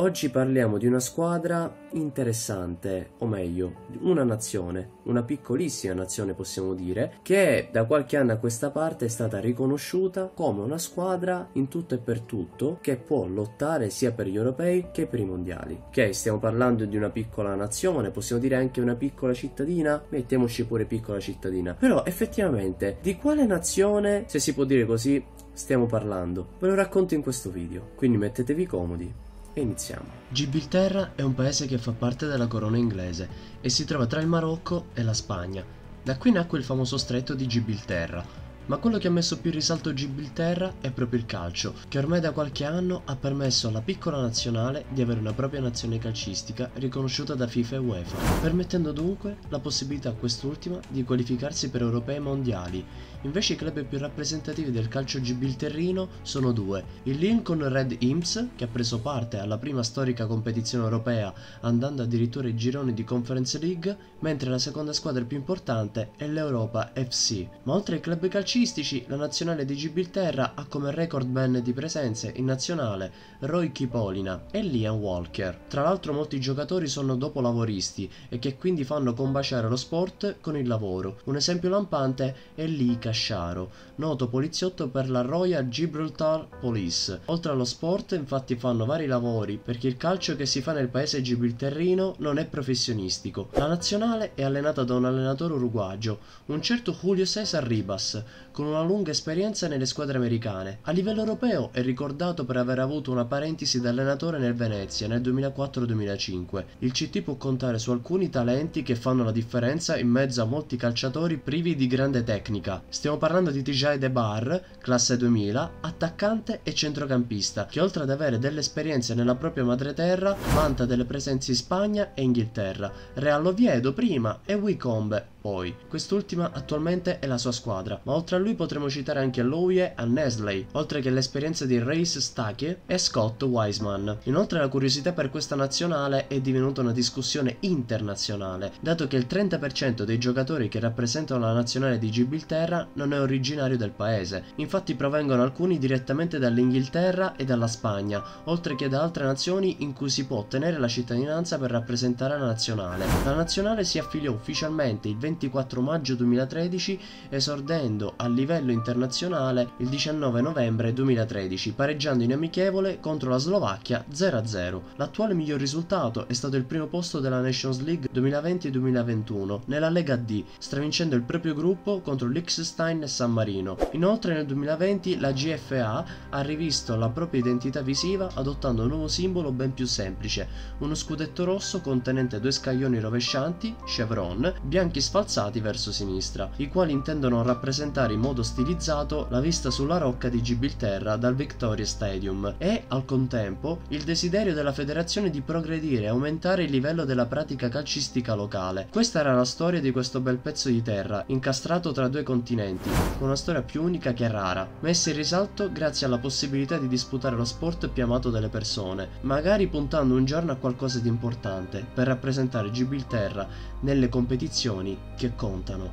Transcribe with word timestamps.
Oggi 0.00 0.30
parliamo 0.30 0.78
di 0.78 0.86
una 0.86 1.00
squadra 1.00 1.74
interessante, 1.94 3.14
o 3.18 3.26
meglio, 3.26 3.86
una 4.02 4.22
nazione, 4.22 4.90
una 5.06 5.24
piccolissima 5.24 5.92
nazione 5.92 6.34
possiamo 6.34 6.72
dire, 6.72 7.14
che 7.22 7.68
da 7.72 7.84
qualche 7.84 8.16
anno 8.16 8.30
a 8.30 8.36
questa 8.36 8.70
parte 8.70 9.06
è 9.06 9.08
stata 9.08 9.40
riconosciuta 9.40 10.30
come 10.32 10.62
una 10.62 10.78
squadra 10.78 11.48
in 11.54 11.66
tutto 11.66 11.96
e 11.96 11.98
per 11.98 12.20
tutto 12.20 12.78
che 12.80 12.96
può 12.96 13.26
lottare 13.26 13.90
sia 13.90 14.12
per 14.12 14.28
gli 14.28 14.36
europei 14.36 14.90
che 14.92 15.06
per 15.06 15.18
i 15.18 15.24
mondiali. 15.24 15.76
Ok, 15.88 16.14
stiamo 16.14 16.38
parlando 16.38 16.84
di 16.84 16.96
una 16.96 17.10
piccola 17.10 17.56
nazione, 17.56 18.12
possiamo 18.12 18.40
dire 18.40 18.54
anche 18.54 18.80
una 18.80 18.94
piccola 18.94 19.34
cittadina, 19.34 20.00
mettiamoci 20.10 20.64
pure 20.64 20.84
piccola 20.84 21.18
cittadina. 21.18 21.74
Però 21.74 22.04
effettivamente 22.04 22.98
di 23.02 23.16
quale 23.16 23.46
nazione, 23.46 24.26
se 24.28 24.38
si 24.38 24.54
può 24.54 24.62
dire 24.62 24.86
così, 24.86 25.20
stiamo 25.52 25.86
parlando? 25.86 26.50
Ve 26.60 26.68
lo 26.68 26.76
racconto 26.76 27.14
in 27.14 27.22
questo 27.22 27.50
video, 27.50 27.90
quindi 27.96 28.16
mettetevi 28.16 28.64
comodi 28.64 29.26
e 29.58 29.62
iniziamo. 29.62 30.04
Gibilterra 30.28 31.12
è 31.14 31.22
un 31.22 31.34
paese 31.34 31.66
che 31.66 31.78
fa 31.78 31.92
parte 31.92 32.26
della 32.26 32.46
corona 32.46 32.76
inglese 32.76 33.28
e 33.60 33.68
si 33.68 33.84
trova 33.84 34.06
tra 34.06 34.20
il 34.20 34.26
Marocco 34.26 34.86
e 34.94 35.02
la 35.02 35.14
Spagna. 35.14 35.64
Da 36.02 36.16
qui 36.16 36.30
nacque 36.30 36.58
il 36.58 36.64
famoso 36.64 36.96
stretto 36.96 37.34
di 37.34 37.46
Gibilterra, 37.46 38.24
ma 38.68 38.76
quello 38.76 38.98
che 38.98 39.08
ha 39.08 39.10
messo 39.10 39.38
più 39.38 39.50
in 39.50 39.56
risalto 39.56 39.94
Gibilterra 39.94 40.74
è 40.80 40.90
proprio 40.90 41.18
il 41.18 41.26
calcio, 41.26 41.74
che 41.88 41.98
ormai 41.98 42.20
da 42.20 42.32
qualche 42.32 42.64
anno 42.64 43.00
ha 43.06 43.16
permesso 43.16 43.68
alla 43.68 43.80
piccola 43.80 44.20
nazionale 44.20 44.84
di 44.90 45.00
avere 45.00 45.20
una 45.20 45.32
propria 45.32 45.60
nazione 45.60 45.98
calcistica 45.98 46.70
riconosciuta 46.74 47.34
da 47.34 47.46
FIFA 47.46 47.76
e 47.76 47.78
UEFA, 47.78 48.40
permettendo 48.42 48.92
dunque 48.92 49.38
la 49.48 49.58
possibilità 49.58 50.10
a 50.10 50.14
quest'ultima 50.14 50.78
di 50.88 51.02
qualificarsi 51.02 51.70
per 51.70 51.80
europei 51.80 52.16
e 52.16 52.20
mondiali. 52.20 52.84
Invece 53.22 53.54
i 53.54 53.56
club 53.56 53.82
più 53.84 53.98
rappresentativi 53.98 54.70
del 54.70 54.88
calcio 54.88 55.20
gibilterrino 55.20 56.08
sono 56.22 56.52
due, 56.52 56.84
il 57.04 57.16
Lincoln 57.16 57.66
Red 57.68 57.96
Imps, 58.00 58.48
che 58.54 58.64
ha 58.64 58.68
preso 58.68 59.00
parte 59.00 59.38
alla 59.38 59.58
prima 59.58 59.82
storica 59.82 60.26
competizione 60.26 60.84
europea 60.84 61.32
andando 61.62 62.02
addirittura 62.02 62.46
ai 62.46 62.54
gironi 62.54 62.92
di 62.92 63.02
Conference 63.02 63.58
League, 63.58 63.96
mentre 64.20 64.50
la 64.50 64.58
seconda 64.58 64.92
squadra 64.92 65.24
più 65.24 65.38
importante 65.38 66.10
è 66.16 66.28
l'Europa 66.28 66.92
FC. 66.94 67.46
Ma 67.64 67.72
oltre 67.72 67.96
ai 67.96 68.00
club 68.00 68.28
calcistici 68.28 68.57
calcistici, 68.58 69.04
la 69.06 69.14
nazionale 69.14 69.64
di 69.64 69.76
Gibilterra 69.76 70.54
ha 70.56 70.66
come 70.66 70.90
recordman 70.90 71.60
di 71.62 71.72
presenze 71.72 72.32
in 72.34 72.44
nazionale 72.46 73.12
Roy 73.40 73.70
Kipolina 73.70 74.46
e 74.50 74.62
Liam 74.62 74.96
Walker. 74.96 75.56
Tra 75.68 75.82
l'altro 75.82 76.12
molti 76.12 76.40
giocatori 76.40 76.88
sono 76.88 77.14
dopolavoristi 77.14 78.10
e 78.28 78.40
che 78.40 78.56
quindi 78.56 78.82
fanno 78.82 79.14
combaciare 79.14 79.68
lo 79.68 79.76
sport 79.76 80.38
con 80.40 80.56
il 80.56 80.66
lavoro. 80.66 81.20
Un 81.24 81.36
esempio 81.36 81.68
lampante 81.68 82.34
è 82.56 82.66
Lee 82.66 82.98
Casciaro, 82.98 83.70
noto 83.96 84.26
poliziotto 84.26 84.88
per 84.88 85.08
la 85.08 85.20
Royal 85.20 85.68
Gibraltar 85.68 86.48
Police. 86.58 87.20
Oltre 87.26 87.52
allo 87.52 87.64
sport 87.64 88.10
infatti 88.12 88.56
fanno 88.56 88.86
vari 88.86 89.06
lavori 89.06 89.60
perché 89.62 89.86
il 89.86 89.96
calcio 89.96 90.34
che 90.34 90.46
si 90.46 90.62
fa 90.62 90.72
nel 90.72 90.88
paese 90.88 91.22
gibilterrino 91.22 92.16
non 92.18 92.38
è 92.38 92.44
professionistico. 92.44 93.50
La 93.52 93.68
nazionale 93.68 94.32
è 94.34 94.42
allenata 94.42 94.82
da 94.82 94.96
un 94.96 95.04
allenatore 95.04 95.54
uruguagio, 95.54 96.18
un 96.46 96.60
certo 96.60 96.96
Julio 97.00 97.24
Cesar 97.24 97.62
Ribas, 97.62 98.20
con 98.58 98.66
una 98.66 98.82
lunga 98.82 99.12
esperienza 99.12 99.68
nelle 99.68 99.86
squadre 99.86 100.16
americane. 100.16 100.78
A 100.82 100.90
livello 100.90 101.20
europeo 101.20 101.68
è 101.70 101.80
ricordato 101.80 102.44
per 102.44 102.56
aver 102.56 102.80
avuto 102.80 103.12
una 103.12 103.24
parentesi 103.24 103.80
da 103.80 103.90
allenatore 103.90 104.40
nel 104.40 104.54
Venezia 104.54 105.06
nel 105.06 105.20
2004-2005. 105.20 106.64
Il 106.80 106.90
CT 106.90 107.20
può 107.22 107.36
contare 107.36 107.78
su 107.78 107.92
alcuni 107.92 108.30
talenti 108.30 108.82
che 108.82 108.96
fanno 108.96 109.22
la 109.22 109.30
differenza 109.30 109.96
in 109.96 110.08
mezzo 110.08 110.42
a 110.42 110.46
molti 110.46 110.76
calciatori 110.76 111.36
privi 111.36 111.76
di 111.76 111.86
grande 111.86 112.24
tecnica. 112.24 112.82
Stiamo 112.88 113.16
parlando 113.16 113.52
di 113.52 113.62
Tijay 113.62 113.96
De 113.96 114.10
Bar, 114.10 114.60
classe 114.80 115.16
2000, 115.16 115.74
attaccante 115.80 116.58
e 116.64 116.74
centrocampista, 116.74 117.66
che 117.66 117.80
oltre 117.80 118.02
ad 118.02 118.10
avere 118.10 118.40
delle 118.40 118.58
esperienze 118.58 119.14
nella 119.14 119.36
propria 119.36 119.62
madreterra, 119.62 120.36
vanta 120.52 120.84
delle 120.84 121.04
presenze 121.04 121.52
in 121.52 121.56
Spagna 121.56 122.12
e 122.12 122.22
Inghilterra, 122.22 122.90
Real 123.14 123.46
Oviedo 123.46 123.92
prima 123.92 124.40
e 124.44 124.54
Wicombe 124.54 125.36
poi. 125.40 125.74
Quest'ultima 125.88 126.50
attualmente 126.52 127.18
è 127.18 127.26
la 127.26 127.38
sua 127.38 127.52
squadra, 127.52 128.00
ma 128.02 128.14
oltre 128.14 128.36
a 128.36 128.38
lui 128.38 128.54
potremo 128.54 128.90
citare 128.90 129.20
anche 129.20 129.42
Lowie 129.42 129.94
e 129.96 130.04
Nesley, 130.04 130.66
oltre 130.72 131.00
che 131.00 131.10
l'esperienza 131.10 131.64
di 131.64 131.78
Race 131.78 132.20
Stake 132.20 132.80
e 132.86 132.98
Scott 132.98 133.42
Wiseman. 133.42 134.18
Inoltre 134.24 134.58
la 134.58 134.68
curiosità 134.68 135.12
per 135.12 135.30
questa 135.30 135.56
nazionale 135.56 136.26
è 136.26 136.40
divenuta 136.40 136.80
una 136.80 136.92
discussione 136.92 137.56
internazionale, 137.60 138.72
dato 138.80 139.06
che 139.06 139.16
il 139.16 139.26
30% 139.28 140.02
dei 140.02 140.18
giocatori 140.18 140.68
che 140.68 140.80
rappresentano 140.80 141.40
la 141.44 141.52
nazionale 141.52 141.98
di 141.98 142.10
Gibilterra 142.10 142.88
non 142.94 143.12
è 143.12 143.20
originario 143.20 143.76
del 143.76 143.90
paese, 143.90 144.44
infatti 144.56 144.94
provengono 144.94 145.42
alcuni 145.42 145.78
direttamente 145.78 146.38
dall'Inghilterra 146.38 147.36
e 147.36 147.44
dalla 147.44 147.66
Spagna, 147.68 148.22
oltre 148.44 148.74
che 148.74 148.88
da 148.88 149.02
altre 149.02 149.24
nazioni 149.24 149.76
in 149.80 149.92
cui 149.92 150.10
si 150.10 150.26
può 150.26 150.38
ottenere 150.38 150.78
la 150.78 150.88
cittadinanza 150.88 151.58
per 151.58 151.70
rappresentare 151.70 152.38
la 152.38 152.46
nazionale. 152.46 153.06
La 153.24 153.34
nazionale 153.34 153.84
si 153.84 153.98
affiliò 153.98 154.32
ufficialmente 154.32 155.08
il 155.08 155.16
20 155.16 155.27
24 155.28 155.80
maggio 155.82 156.14
2013 156.14 156.98
esordendo 157.28 158.14
a 158.16 158.28
livello 158.28 158.72
internazionale 158.72 159.72
il 159.78 159.88
19 159.88 160.40
novembre 160.40 160.92
2013 160.92 161.72
pareggiando 161.72 162.24
in 162.24 162.32
amichevole 162.32 162.98
contro 162.98 163.28
la 163.28 163.36
Slovacchia 163.36 164.04
0-0. 164.10 164.80
L'attuale 164.96 165.34
miglior 165.34 165.58
risultato 165.58 166.26
è 166.28 166.32
stato 166.32 166.56
il 166.56 166.64
primo 166.64 166.86
posto 166.86 167.20
della 167.20 167.40
Nations 167.40 167.80
League 167.82 168.08
2020-2021 168.12 169.60
nella 169.66 169.90
Lega 169.90 170.16
D, 170.16 170.42
stravincendo 170.58 171.14
il 171.14 171.22
proprio 171.22 171.54
gruppo 171.54 172.00
contro 172.00 172.26
l'Ixstein 172.26 173.02
e 173.02 173.06
San 173.06 173.32
Marino. 173.32 173.76
Inoltre 173.92 174.34
nel 174.34 174.46
2020 174.46 175.18
la 175.18 175.32
GFA 175.32 176.04
ha 176.30 176.40
rivisto 176.40 176.96
la 176.96 177.10
propria 177.10 177.40
identità 177.40 177.82
visiva 177.82 178.30
adottando 178.34 178.82
un 178.82 178.88
nuovo 178.88 179.08
simbolo 179.08 179.52
ben 179.52 179.74
più 179.74 179.84
semplice, 179.86 180.48
uno 180.78 180.94
scudetto 180.94 181.44
rosso 181.44 181.80
contenente 181.80 182.40
due 182.40 182.50
scaglioni 182.50 182.98
rovescianti, 182.98 183.74
chevron, 183.84 184.52
bianchi 184.62 185.00
sfalsati 185.00 185.17
falsati 185.18 185.58
verso 185.58 185.90
sinistra, 185.90 186.48
i 186.58 186.68
quali 186.68 186.92
intendono 186.92 187.42
rappresentare 187.42 188.12
in 188.12 188.20
modo 188.20 188.44
stilizzato 188.44 189.26
la 189.30 189.40
vista 189.40 189.68
sulla 189.68 189.98
rocca 189.98 190.28
di 190.28 190.40
Gibilterra 190.40 191.16
dal 191.16 191.34
Victoria 191.34 191.84
Stadium 191.84 192.54
e, 192.56 192.84
al 192.86 193.04
contempo, 193.04 193.80
il 193.88 194.04
desiderio 194.04 194.54
della 194.54 194.72
federazione 194.72 195.30
di 195.30 195.40
progredire 195.40 196.04
e 196.04 196.08
aumentare 196.08 196.62
il 196.62 196.70
livello 196.70 197.04
della 197.04 197.26
pratica 197.26 197.68
calcistica 197.68 198.34
locale. 198.34 198.86
Questa 198.92 199.18
era 199.18 199.34
la 199.34 199.44
storia 199.44 199.80
di 199.80 199.90
questo 199.90 200.20
bel 200.20 200.36
pezzo 200.36 200.68
di 200.68 200.82
terra, 200.82 201.24
incastrato 201.26 201.90
tra 201.90 202.06
due 202.06 202.22
continenti, 202.22 202.88
con 203.18 203.26
una 203.26 203.34
storia 203.34 203.62
più 203.62 203.82
unica 203.82 204.12
che 204.12 204.28
rara, 204.28 204.68
messa 204.80 205.10
in 205.10 205.16
risalto 205.16 205.72
grazie 205.72 206.06
alla 206.06 206.18
possibilità 206.18 206.78
di 206.78 206.86
disputare 206.86 207.34
lo 207.34 207.44
sport 207.44 207.88
più 207.88 208.04
amato 208.04 208.30
dalle 208.30 208.50
persone, 208.50 209.08
magari 209.22 209.66
puntando 209.66 210.14
un 210.14 210.24
giorno 210.24 210.52
a 210.52 210.56
qualcosa 210.56 211.00
di 211.00 211.08
importante 211.08 211.84
per 211.92 212.06
rappresentare 212.06 212.70
Gibilterra 212.70 213.48
nelle 213.80 214.08
competizioni 214.08 215.07
che 215.18 215.34
contano. 215.34 215.90